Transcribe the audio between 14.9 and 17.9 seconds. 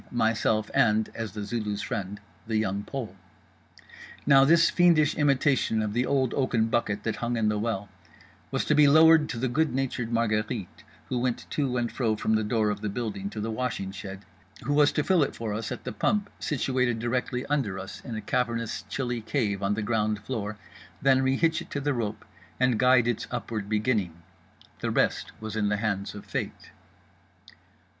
to fill it for us at the pump situated directly under